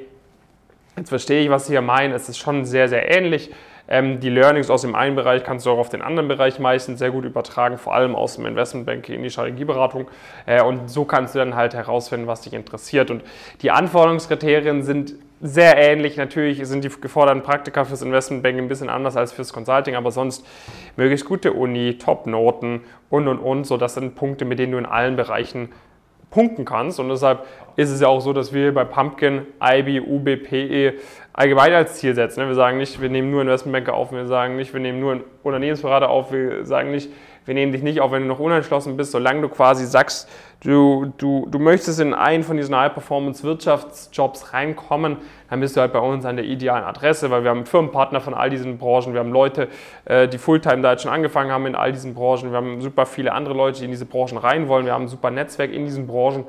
jetzt 0.98 1.10
verstehe 1.10 1.44
ich, 1.44 1.52
was 1.52 1.68
sie 1.68 1.74
hier 1.74 1.82
meinen, 1.82 2.14
es 2.14 2.28
ist 2.28 2.40
schon 2.40 2.66
sehr, 2.66 2.88
sehr 2.88 3.16
ähnlich. 3.16 3.52
Ähm, 3.88 4.20
die 4.20 4.30
Learnings 4.30 4.70
aus 4.70 4.82
dem 4.82 4.96
einen 4.96 5.16
Bereich 5.16 5.44
kannst 5.44 5.66
du 5.66 5.72
auch 5.72 5.78
auf 5.78 5.90
den 5.90 6.02
anderen 6.02 6.28
Bereich 6.28 6.60
meistens 6.60 7.00
sehr 7.00 7.12
gut 7.12 7.26
übertragen, 7.26 7.78
vor 7.78 7.94
allem 7.94 8.16
aus 8.16 8.36
dem 8.36 8.46
Investmentbanking 8.46 9.16
in 9.16 9.24
die 9.24 9.30
Strategieberatung. 9.30 10.08
Äh, 10.46 10.64
und 10.64 10.90
so 10.90 11.06
kannst 11.06 11.36
du 11.36 11.40
dann 11.40 11.56
halt 11.56 11.74
herausfinden, 11.74 12.28
was 12.28 12.42
dich 12.42 12.54
interessiert. 12.54 13.12
Und 13.12 13.24
die 13.62 13.72
Anforderungskriterien 13.72 14.84
sind 14.84 15.16
sehr 15.42 15.78
ähnlich. 15.78 16.18
Natürlich 16.18 16.66
sind 16.66 16.84
die 16.84 16.90
geforderten 16.90 17.44
Praktika 17.44 17.86
fürs 17.86 18.02
Investmentbanking 18.02 18.66
ein 18.66 18.68
bisschen 18.68 18.90
anders 18.90 19.16
als 19.16 19.32
fürs 19.32 19.54
Consulting, 19.54 19.96
aber 19.96 20.12
sonst 20.12 20.46
möglichst 20.96 21.26
gute 21.26 21.54
Uni, 21.54 21.98
Top-Noten 21.98 22.82
und 23.10 23.28
und 23.28 23.40
und. 23.40 23.66
So, 23.66 23.78
das 23.78 23.94
sind 23.94 24.16
Punkte, 24.16 24.46
mit 24.46 24.60
denen 24.60 24.72
du 24.72 24.78
in 24.78 24.86
allen 24.86 25.16
Bereichen 25.16 25.70
punkten 26.32 26.66
kannst. 26.66 27.00
Und 27.00 27.10
deshalb 27.10 27.46
ist 27.76 27.92
es 27.92 28.02
ja 28.02 28.08
auch 28.08 28.22
so, 28.22 28.34
dass 28.34 28.54
wir 28.54 28.74
bei 28.74 28.86
Pumpkin, 28.86 29.46
IB, 29.62 30.00
UB, 30.02 30.38
PE 30.38 30.94
allgemein 31.36 31.74
als 31.74 31.96
Ziel 31.96 32.16
setzen. 32.16 32.42
Ne? 32.42 32.48
Wir 32.48 32.56
sagen 32.56 32.78
nicht, 32.78 33.02
wir 33.02 33.10
nehmen 33.10 33.30
nur 33.30 33.42
Investmentbanker 33.42 33.94
auf, 33.94 34.12
wir 34.12 34.26
sagen 34.26 34.56
nicht, 34.56 34.74
wir 34.74 34.80
nehmen 34.80 35.02
nur 35.02 35.20
Unternehmensberater 35.44 36.10
auf, 36.10 36.32
wir 36.32 36.66
sagen 36.66 36.92
nicht, 36.92 37.10
wir 37.44 37.54
nehmen 37.54 37.74
dich 37.74 37.84
nicht 37.84 38.00
auf, 38.00 38.12
wenn 38.12 38.24
du 38.24 38.28
noch 38.28 38.40
unentschlossen 38.40 38.98
bist, 38.98 39.12
solange 39.12 39.42
du 39.42 39.50
quasi 39.50 39.86
sagst, 39.86 40.30
du, 40.64 41.14
du, 41.18 41.46
du 41.52 41.60
möchtest 41.60 42.00
in 42.00 42.14
einen 42.14 42.44
von 42.44 42.58
diesen 42.58 42.76
High-Performance-Wirtschaftsjobs 42.76 44.54
reinkommen, 44.54 45.18
dann 45.50 45.60
bist 45.60 45.76
du 45.76 45.82
halt 45.82 45.94
bei 45.94 46.00
uns 46.00 46.26
an 46.26 46.38
der 46.38 46.46
idealen 46.46 46.86
Adresse, 46.86 47.30
weil 47.30 47.44
wir 47.44 47.52
haben 47.52 47.66
Firmenpartner 47.66 48.22
von 48.22 48.34
all 48.34 48.50
diesen 48.50 48.78
Branchen, 48.78 49.14
wir 49.14 49.20
haben 49.20 49.32
Leute, 49.32 49.68
äh, 50.06 50.28
die 50.28 50.40
Fulltime 50.40 50.82
da 50.82 50.94
jetzt 50.94 51.04
schon 51.04 51.12
angefangen 51.12 51.52
haben 51.52 51.68
in 51.68 51.76
all 51.76 51.92
diesen 51.92 52.16
Branchen, 52.16 52.50
wir 52.50 52.58
haben 52.58 52.82
super 52.82 53.06
viele 53.06 53.34
andere 53.34 53.54
Leute, 53.54 53.80
die 53.80 53.86
in 53.86 53.92
diese 53.92 54.06
Branchen 54.06 54.38
rein 54.38 54.68
wollen, 54.68 54.86
wir 54.86 54.94
haben 54.94 55.04
ein 55.04 55.10
super 55.10 55.30
Netzwerk 55.30 55.72
in 55.72 55.86
diesen 55.86 56.08
Branchen. 56.08 56.46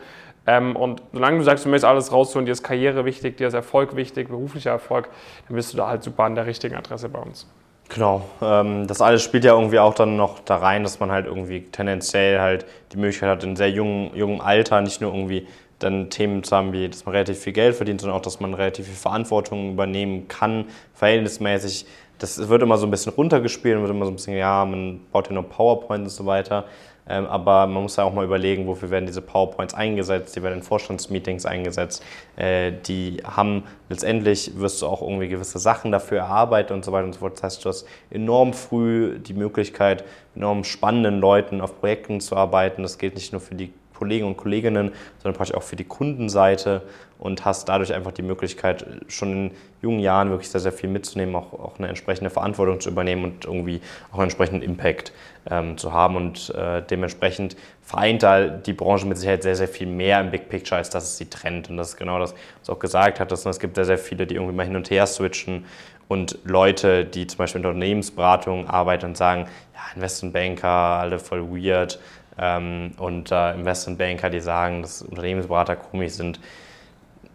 Ähm, 0.46 0.76
und 0.76 1.02
solange 1.12 1.38
du 1.38 1.44
sagst, 1.44 1.64
du 1.64 1.68
möchtest 1.68 1.86
alles 1.86 2.12
rausholen, 2.12 2.46
dir 2.46 2.52
ist 2.52 2.62
Karriere 2.62 3.04
wichtig, 3.04 3.36
dir 3.36 3.48
ist 3.48 3.54
Erfolg 3.54 3.96
wichtig, 3.96 4.28
beruflicher 4.28 4.70
Erfolg, 4.70 5.08
dann 5.48 5.56
bist 5.56 5.72
du 5.72 5.76
da 5.76 5.88
halt 5.88 6.02
super 6.02 6.24
an 6.24 6.34
der 6.34 6.46
richtigen 6.46 6.76
Adresse 6.76 7.08
bei 7.08 7.18
uns. 7.18 7.46
Genau, 7.88 8.22
ähm, 8.42 8.86
das 8.86 9.00
alles 9.00 9.22
spielt 9.22 9.44
ja 9.44 9.54
irgendwie 9.54 9.78
auch 9.78 9.94
dann 9.94 10.16
noch 10.16 10.40
da 10.40 10.56
rein, 10.56 10.82
dass 10.82 10.98
man 10.98 11.12
halt 11.12 11.26
irgendwie 11.26 11.62
tendenziell 11.62 12.40
halt 12.40 12.66
die 12.92 12.96
Möglichkeit 12.96 13.28
hat, 13.28 13.44
in 13.44 13.54
sehr 13.54 13.70
jungen, 13.70 14.10
jungem 14.14 14.40
Alter 14.40 14.80
nicht 14.80 15.00
nur 15.00 15.12
irgendwie 15.12 15.46
dann 15.78 16.10
Themen 16.10 16.42
zu 16.42 16.56
haben, 16.56 16.72
wie 16.72 16.88
dass 16.88 17.04
man 17.04 17.12
relativ 17.12 17.38
viel 17.38 17.52
Geld 17.52 17.76
verdient, 17.76 18.00
sondern 18.00 18.18
auch, 18.18 18.22
dass 18.22 18.40
man 18.40 18.54
relativ 18.54 18.86
viel 18.86 18.94
Verantwortung 18.94 19.72
übernehmen 19.72 20.26
kann, 20.26 20.66
verhältnismäßig. 20.94 21.86
Das 22.18 22.49
wird 22.49 22.62
immer 22.62 22.78
so 22.78 22.87
ein 22.87 22.90
bisschen 22.90 23.12
runtergespielt, 23.12 23.78
wird 23.78 23.90
immer 23.90 24.04
so 24.06 24.11
ein 24.11 24.16
bisschen, 24.16 24.37
ja, 24.37 24.64
man 24.64 25.00
baut 25.12 25.28
ja 25.28 25.35
nur 25.35 25.44
PowerPoint 25.44 26.04
und 26.04 26.11
so 26.11 26.25
weiter. 26.25 26.64
Ähm, 27.08 27.26
aber 27.26 27.66
man 27.66 27.82
muss 27.85 27.96
ja 27.96 28.04
auch 28.04 28.12
mal 28.12 28.25
überlegen, 28.25 28.66
wofür 28.66 28.90
werden 28.90 29.06
diese 29.06 29.23
PowerPoints 29.23 29.75
eingesetzt, 29.75 30.35
die 30.35 30.42
werden 30.42 30.54
in 30.54 30.62
Vorstandsmeetings 30.62 31.46
eingesetzt. 31.46 32.02
Äh, 32.37 32.73
die 32.87 33.18
haben 33.23 33.64
letztendlich, 33.88 34.58
wirst 34.58 34.82
du 34.82 34.87
auch 34.87 35.02
irgendwie 35.02 35.28
gewisse 35.28 35.58
Sachen 35.58 35.92
dafür 35.92 36.18
erarbeiten 36.18 36.73
und 36.73 36.85
so 36.85 36.90
weiter 36.90 37.04
und 37.04 37.12
so 37.12 37.20
fort. 37.20 37.35
Das 37.35 37.42
heißt, 37.44 37.64
du 37.64 37.68
hast 37.68 37.87
enorm 38.11 38.52
früh 38.52 39.18
die 39.20 39.35
Möglichkeit, 39.35 40.04
enorm 40.35 40.64
spannenden 40.64 41.20
Leuten 41.20 41.61
auf 41.61 41.78
Projekten 41.78 42.20
zu 42.20 42.35
arbeiten. 42.37 42.82
Das 42.82 42.99
gilt 42.99 43.14
nicht 43.14 43.32
nur 43.32 43.40
für 43.40 43.54
die 43.54 43.73
Kollegen 43.96 44.26
und 44.26 44.36
Kolleginnen, 44.36 44.92
sondern 45.22 45.36
praktisch 45.36 45.56
auch 45.56 45.62
für 45.62 45.76
die 45.76 45.84
Kundenseite 45.84 46.82
und 47.18 47.44
hast 47.44 47.68
dadurch 47.68 47.94
einfach 47.94 48.12
die 48.12 48.22
Möglichkeit, 48.22 48.86
schon 49.08 49.32
in 49.32 49.50
jungen 49.80 50.00
Jahren 50.00 50.30
wirklich 50.30 50.50
sehr, 50.50 50.60
sehr 50.60 50.72
viel 50.72 50.90
mitzunehmen, 50.90 51.34
auch, 51.34 51.52
auch 51.54 51.78
eine 51.78 51.88
entsprechende 51.88 52.28
Verantwortung 52.28 52.80
zu 52.80 52.90
übernehmen 52.90 53.24
und 53.24 53.44
irgendwie 53.44 53.80
auch 54.10 54.14
einen 54.14 54.24
entsprechenden 54.24 54.62
Impact 54.62 55.12
ähm, 55.50 55.78
zu 55.78 55.92
haben. 55.92 56.16
Und 56.16 56.54
äh, 56.54 56.82
dementsprechend 56.82 57.56
vereint 57.82 58.22
da 58.22 58.48
die 58.48 58.74
Branche 58.74 59.06
mit 59.06 59.16
Sicherheit 59.16 59.42
sehr, 59.42 59.56
sehr 59.56 59.68
viel 59.68 59.86
mehr 59.86 60.20
im 60.20 60.30
Big 60.30 60.48
Picture, 60.48 60.76
als 60.76 60.90
dass 60.90 61.04
es 61.04 61.16
sie 61.16 61.30
trennt. 61.30 61.70
Und 61.70 61.78
das 61.78 61.90
ist 61.90 61.96
genau 61.96 62.18
das, 62.18 62.34
was 62.60 62.70
auch 62.70 62.78
gesagt 62.78 63.18
hattest. 63.18 63.46
Und 63.46 63.50
es 63.50 63.58
gibt 63.58 63.76
sehr, 63.76 63.86
sehr 63.86 63.98
viele, 63.98 64.26
die 64.26 64.34
irgendwie 64.34 64.54
mal 64.54 64.66
hin 64.66 64.76
und 64.76 64.90
her 64.90 65.06
switchen 65.06 65.64
und 66.08 66.38
Leute, 66.44 67.04
die 67.04 67.26
zum 67.26 67.38
Beispiel 67.38 67.60
in 67.60 67.66
Unternehmensberatung 67.66 68.68
arbeiten 68.68 69.06
und 69.06 69.16
sagen, 69.16 69.46
ja, 69.74 69.80
Investmentbanker, 69.94 70.68
alle 70.68 71.18
voll 71.18 71.42
weird. 71.50 71.98
Ähm, 72.38 72.92
und 72.98 73.30
äh, 73.32 73.54
Investmentbanker, 73.54 74.30
die 74.30 74.40
sagen, 74.40 74.82
dass 74.82 75.02
Unternehmensberater 75.02 75.76
komisch 75.76 76.12
sind. 76.12 76.40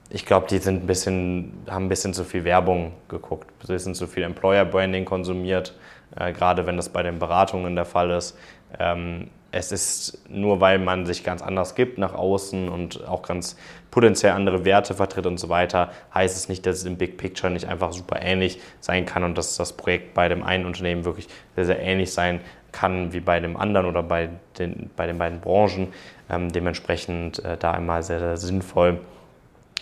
Ich 0.10 0.25
glaube, 0.25 0.48
die 0.50 0.58
sind 0.58 0.84
ein 0.84 0.88
bisschen, 0.88 1.53
haben 1.70 1.86
ein 1.86 1.89
bisschen 1.89 2.13
zu 2.13 2.24
viel 2.24 2.43
Werbung 2.43 2.91
geguckt, 3.08 3.50
ein 3.63 3.67
bisschen 3.67 3.96
zu 3.96 4.08
viel 4.08 4.24
Employer 4.24 4.65
Branding 4.65 5.05
konsumiert, 5.05 5.74
äh, 6.15 6.34
gerade 6.34 6.65
wenn 6.65 6.77
das 6.77 6.89
bei 6.89 7.01
den 7.01 7.17
Beratungen 7.17 7.75
der 7.75 7.86
Fall 7.86 8.12
ist. 8.12 8.38
Ähm, 8.77 9.29
es 9.51 9.72
ist 9.72 10.24
nur, 10.29 10.62
weil 10.62 10.79
man 10.79 11.05
sich 11.05 11.24
ganz 11.24 11.41
anders 11.41 11.75
gibt 11.75 11.98
nach 11.98 12.13
außen 12.13 12.70
und 12.70 13.05
auch 13.05 13.22
ganz 13.22 13.58
potenziell 13.89 14.31
andere 14.31 14.63
Werte 14.63 14.93
vertritt 14.93 15.25
und 15.25 15.39
so 15.39 15.50
weiter, 15.50 15.91
heißt 16.13 16.38
es 16.38 16.48
nicht, 16.48 16.65
dass 16.65 16.77
es 16.77 16.86
im 16.86 16.98
Big 16.98 17.17
Picture 17.17 17.51
nicht 17.51 17.67
einfach 17.67 17.91
super 17.91 18.22
ähnlich 18.22 18.62
sein 18.79 19.05
kann 19.05 19.25
und 19.25 19.38
dass 19.38 19.58
das 19.58 19.74
Projekt 19.74 20.13
bei 20.13 20.29
dem 20.29 20.43
einen 20.43 20.65
Unternehmen 20.65 21.03
wirklich 21.03 21.27
sehr, 21.55 21.65
sehr 21.65 21.79
ähnlich 21.81 22.13
sein 22.13 22.39
kann 22.72 23.13
wie 23.13 23.20
bei 23.20 23.40
dem 23.40 23.58
anderen 23.58 23.86
oder 23.86 24.04
bei 24.04 24.30
den, 24.58 24.90
bei 24.96 25.08
den 25.08 25.18
beiden 25.18 25.42
Branchen. 25.42 25.94
Ähm, 26.30 26.51
dementsprechend 26.51 27.44
äh, 27.44 27.58
da 27.58 27.72
einmal 27.72 28.04
sehr, 28.04 28.20
sehr 28.20 28.38
sinnvoll 28.38 29.00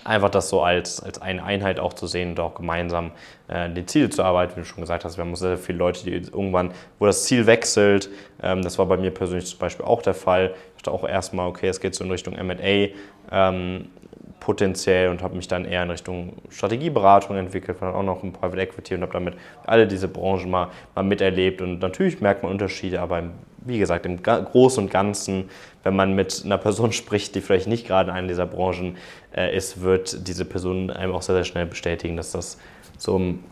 einfach 0.03 0.29
das 0.29 0.49
so 0.49 0.61
als, 0.61 1.01
als 1.01 1.21
eine 1.21 1.43
Einheit 1.43 1.79
auch 1.79 1.93
zu 1.93 2.07
sehen 2.07 2.31
und 2.31 2.39
auch 2.39 2.55
gemeinsam 2.55 3.11
äh, 3.47 3.69
die 3.69 3.85
Ziele 3.85 4.09
zu 4.09 4.23
arbeiten, 4.23 4.55
wie 4.55 4.61
du 4.61 4.65
schon 4.65 4.81
gesagt 4.81 5.05
hast. 5.05 5.17
Wir 5.17 5.25
haben 5.25 5.35
sehr, 5.35 5.55
sehr 5.55 5.57
viele 5.57 5.77
Leute, 5.77 6.03
die 6.03 6.11
irgendwann, 6.11 6.71
wo 6.97 7.05
das 7.05 7.25
Ziel 7.25 7.45
wechselt. 7.45 8.09
Ähm, 8.41 8.61
das 8.61 8.77
war 8.79 8.85
bei 8.85 8.97
mir 8.97 9.11
persönlich 9.11 9.47
zum 9.47 9.59
Beispiel 9.59 9.85
auch 9.85 10.01
der 10.01 10.13
Fall. 10.13 10.53
Ich 10.77 10.83
dachte 10.83 10.97
auch 10.97 11.07
erstmal, 11.07 11.47
okay, 11.47 11.67
es 11.67 11.79
geht 11.79 11.95
so 11.95 12.03
in 12.03 12.11
Richtung 12.11 12.35
MA. 12.35 12.89
Ähm, 13.31 13.89
potenziell 14.39 15.09
und 15.09 15.21
habe 15.21 15.35
mich 15.35 15.47
dann 15.47 15.65
eher 15.65 15.83
in 15.83 15.91
Richtung 15.91 16.33
Strategieberatung 16.49 17.35
entwickelt, 17.35 17.81
war 17.81 17.91
dann 17.91 17.99
auch 17.99 18.03
noch 18.03 18.23
im 18.23 18.33
Private 18.33 18.61
Equity 18.61 18.95
und 18.95 19.01
habe 19.01 19.13
damit 19.13 19.35
alle 19.65 19.87
diese 19.87 20.07
Branchen 20.07 20.49
mal, 20.49 20.69
mal 20.95 21.03
miterlebt. 21.03 21.61
Und 21.61 21.79
natürlich 21.79 22.21
merkt 22.21 22.43
man 22.43 22.51
Unterschiede, 22.51 23.01
aber 23.01 23.23
wie 23.65 23.79
gesagt, 23.79 24.05
im 24.05 24.21
Großen 24.23 24.83
und 24.83 24.91
Ganzen, 24.91 25.49
wenn 25.83 25.95
man 25.95 26.13
mit 26.13 26.41
einer 26.45 26.57
Person 26.57 26.91
spricht, 26.93 27.35
die 27.35 27.41
vielleicht 27.41 27.67
nicht 27.67 27.87
gerade 27.87 28.09
in 28.09 28.15
einer 28.15 28.27
dieser 28.27 28.45
Branchen 28.45 28.97
äh, 29.35 29.55
ist, 29.55 29.81
wird 29.81 30.27
diese 30.27 30.45
Person 30.45 30.89
einem 30.89 31.13
auch 31.13 31.21
sehr, 31.21 31.35
sehr 31.35 31.45
schnell 31.45 31.65
bestätigen, 31.65 32.15
dass 32.17 32.31
das 32.31 32.57
so 32.97 33.17
im 33.17 33.43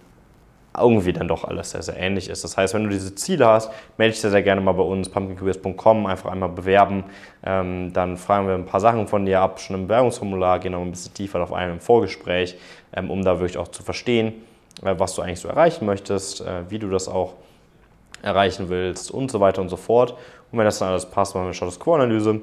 irgendwie 0.78 1.14
dann 1.14 1.28
doch 1.28 1.44
alles 1.44 1.72
sehr, 1.72 1.82
sehr 1.82 1.98
ähnlich 1.98 2.30
ist. 2.30 2.44
Das 2.44 2.58
heißt, 2.58 2.74
wenn 2.74 2.84
du 2.84 2.90
diese 2.90 3.16
Ziele 3.16 3.46
hast, 3.46 3.72
melde 3.98 4.12
dich 4.12 4.22
sehr, 4.22 4.32
sehr 4.32 4.44
gerne 4.44 4.62
mal 4.62 4.74
bei 4.74 4.84
uns, 4.84 5.10
pumpkincareers.com, 5.10 6.06
einfach 6.06 6.32
einmal 6.32 6.50
bewerben. 6.50 7.04
Ähm, 7.46 7.92
dann 7.94 8.18
fragen 8.18 8.48
wir 8.48 8.56
ein 8.56 8.66
paar 8.66 8.80
Sachen 8.80 9.08
von 9.08 9.26
dir 9.26 9.42
ab, 9.42 9.60
schon 9.60 9.76
im 9.76 9.88
Bewerbungsformular, 9.88 10.60
gehen 10.60 10.74
noch 10.74 10.82
ein 10.82 10.92
bisschen 10.92 11.14
tiefer 11.14 11.42
auf 11.42 11.54
einem 11.54 11.80
Vorgespräch, 11.80 12.58
ähm, 12.94 13.10
um 13.10 13.24
da 13.24 13.40
wirklich 13.40 13.58
auch 13.58 13.70
zu 13.70 13.84
verstehen, 13.84 14.34
äh, 14.84 14.96
was 14.98 15.16
du 15.16 15.22
eigentlich 15.22 15.40
so 15.40 15.48
erreichen 15.48 15.86
möchtest, 15.86 16.42
äh, 16.42 16.70
wie 16.70 16.80
du 16.80 16.90
das 16.90 17.08
auch 17.08 17.34
erreichen 18.22 18.70
willst 18.70 19.12
und 19.12 19.32
so 19.32 19.40
weiter 19.40 19.62
und 19.62 19.70
so 19.70 19.78
fort. 19.78 20.12
Und 20.52 20.60
wenn 20.60 20.66
das 20.66 20.80
dann 20.80 20.90
alles 20.90 21.06
passt, 21.06 21.36
machen 21.36 21.46
wir 21.46 21.48
eine 21.48 21.54
Status 21.54 21.80
Quo-Analyse 21.80 22.42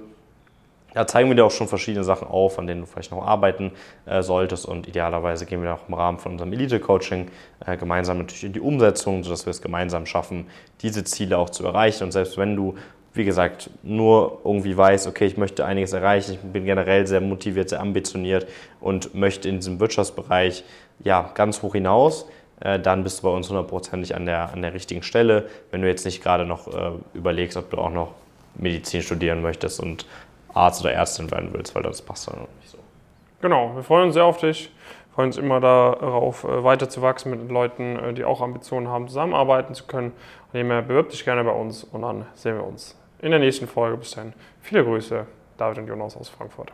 da 0.94 1.06
zeigen 1.06 1.28
wir 1.28 1.34
dir 1.34 1.44
auch 1.44 1.50
schon 1.50 1.68
verschiedene 1.68 2.04
Sachen 2.04 2.28
auf, 2.28 2.58
an 2.58 2.66
denen 2.66 2.82
du 2.82 2.86
vielleicht 2.86 3.10
noch 3.10 3.26
arbeiten 3.26 3.72
äh, 4.06 4.22
solltest. 4.22 4.64
Und 4.64 4.88
idealerweise 4.88 5.44
gehen 5.44 5.62
wir 5.62 5.74
auch 5.74 5.88
im 5.88 5.94
Rahmen 5.94 6.18
von 6.18 6.32
unserem 6.32 6.52
Elite-Coaching 6.52 7.30
äh, 7.66 7.76
gemeinsam 7.76 8.18
natürlich 8.18 8.44
in 8.44 8.52
die 8.52 8.60
Umsetzung, 8.60 9.24
sodass 9.24 9.44
wir 9.44 9.50
es 9.50 9.60
gemeinsam 9.60 10.06
schaffen, 10.06 10.46
diese 10.80 11.04
Ziele 11.04 11.36
auch 11.36 11.50
zu 11.50 11.64
erreichen. 11.64 12.04
Und 12.04 12.12
selbst 12.12 12.38
wenn 12.38 12.54
du, 12.54 12.76
wie 13.12 13.24
gesagt, 13.24 13.70
nur 13.82 14.40
irgendwie 14.44 14.76
weißt, 14.76 15.08
okay, 15.08 15.26
ich 15.26 15.36
möchte 15.36 15.64
einiges 15.64 15.92
erreichen, 15.92 16.32
ich 16.32 16.38
bin 16.38 16.64
generell 16.64 17.06
sehr 17.06 17.20
motiviert, 17.20 17.68
sehr 17.68 17.80
ambitioniert 17.80 18.46
und 18.80 19.14
möchte 19.14 19.48
in 19.48 19.56
diesem 19.56 19.80
Wirtschaftsbereich 19.80 20.64
ja, 21.02 21.32
ganz 21.34 21.60
hoch 21.62 21.72
hinaus, 21.72 22.26
äh, 22.60 22.78
dann 22.78 23.02
bist 23.02 23.18
du 23.18 23.24
bei 23.24 23.30
uns 23.30 23.48
hundertprozentig 23.48 24.14
an 24.14 24.26
der, 24.26 24.52
an 24.52 24.62
der 24.62 24.74
richtigen 24.74 25.02
Stelle. 25.02 25.48
Wenn 25.72 25.82
du 25.82 25.88
jetzt 25.88 26.04
nicht 26.04 26.22
gerade 26.22 26.46
noch 26.46 26.68
äh, 26.68 26.92
überlegst, 27.14 27.56
ob 27.56 27.70
du 27.70 27.78
auch 27.78 27.90
noch 27.90 28.12
Medizin 28.56 29.02
studieren 29.02 29.42
möchtest 29.42 29.80
und 29.80 30.06
Arzt 30.54 30.80
oder 30.82 30.92
Ärztin 30.92 31.30
werden 31.30 31.50
willst, 31.52 31.75
weil 31.75 31.82
das 31.82 32.00
passt 32.02 32.28
dann 32.28 32.40
nicht 32.61 32.70
so. 32.70 32.78
Genau, 33.40 33.75
wir 33.75 33.82
freuen 33.82 34.06
uns 34.06 34.14
sehr 34.14 34.25
auf 34.25 34.38
dich. 34.38 34.73
Wir 35.08 35.14
freuen 35.14 35.26
uns 35.28 35.37
immer 35.37 35.61
darauf, 35.61 36.44
äh, 36.44 36.64
weiter 36.64 36.88
zu 36.88 37.02
wachsen 37.02 37.30
mit 37.30 37.50
Leuten, 37.50 37.99
äh, 37.99 38.14
die 38.14 38.25
auch 38.25 38.40
Ambitionen 38.40 38.88
haben, 38.88 39.08
zusammenarbeiten 39.08 39.75
zu 39.75 39.84
können. 39.87 40.12
Von 40.50 40.58
dem 40.58 40.70
her 40.70 40.82
bewirb 40.82 41.11
dich 41.11 41.25
gerne 41.25 41.44
bei 41.44 41.52
uns 41.52 41.84
und 41.84 42.02
dann 42.02 42.26
sehen 42.34 42.56
wir 42.56 42.64
uns 42.64 42.99
in 43.20 43.30
der 43.30 43.40
nächsten 43.40 43.66
Folge. 43.66 43.96
Bis 43.96 44.12
dahin, 44.12 44.32
viele 44.61 44.84
Grüße, 44.84 45.26
David 45.56 45.78
und 45.78 45.88
Jonas 45.88 46.16
aus 46.16 46.28
Frankfurt. 46.28 46.73